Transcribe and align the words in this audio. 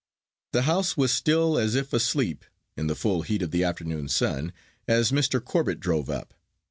The 0.53 0.63
house 0.63 0.97
was 0.97 1.11
still 1.11 1.59
as 1.59 1.75
if 1.75 1.93
asleep 1.93 2.43
in 2.75 2.87
the 2.87 2.95
full 2.95 3.21
heat 3.21 3.43
of 3.43 3.51
the 3.51 3.63
afternoon 3.63 4.07
sun, 4.09 4.51
as 4.87 5.11
Mr. 5.11 5.39
Corbet 5.45 5.79
drove 5.79 6.09
up. 6.09 6.33